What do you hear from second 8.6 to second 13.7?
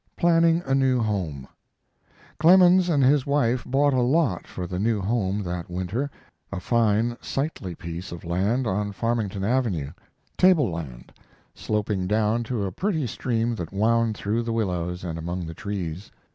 on Farmington Avenue table land, sloping down to a pretty stream